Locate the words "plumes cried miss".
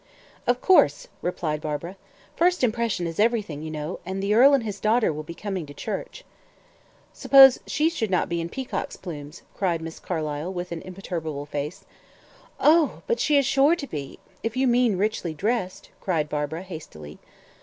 8.97-9.99